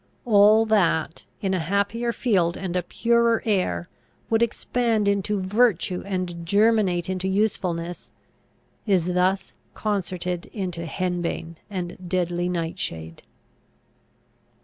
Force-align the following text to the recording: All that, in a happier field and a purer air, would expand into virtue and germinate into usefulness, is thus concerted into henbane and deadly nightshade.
All 0.25 0.65
that, 0.65 1.25
in 1.41 1.53
a 1.53 1.59
happier 1.59 2.11
field 2.11 2.57
and 2.57 2.75
a 2.75 2.81
purer 2.81 3.43
air, 3.45 3.87
would 4.31 4.41
expand 4.41 5.07
into 5.07 5.39
virtue 5.39 6.01
and 6.07 6.43
germinate 6.43 7.07
into 7.07 7.27
usefulness, 7.27 8.09
is 8.87 9.13
thus 9.13 9.53
concerted 9.75 10.47
into 10.47 10.87
henbane 10.87 11.57
and 11.69 12.09
deadly 12.09 12.49
nightshade. 12.49 13.21